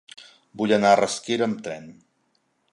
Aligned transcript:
Vull 0.61 0.73
anar 0.77 0.89
a 0.93 0.97
Rasquera 1.01 1.49
amb 1.51 1.63
tren. 1.69 1.87